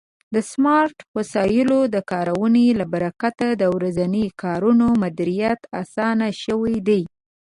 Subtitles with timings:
[0.33, 7.01] د سمارټ وسایلو د کارونې له برکت د ورځني کارونو مدیریت آسانه شوی دی.